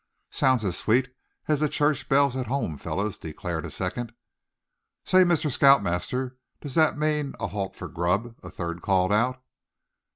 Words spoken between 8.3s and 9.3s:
a third called